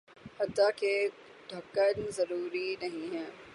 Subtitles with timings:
[0.39, 0.93] حتٰیکہ
[1.49, 3.29] ڈھکن ضروری نہیں ہیں